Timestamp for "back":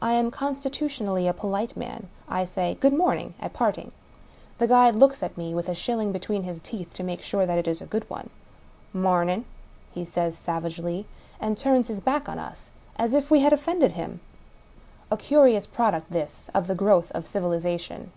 12.00-12.28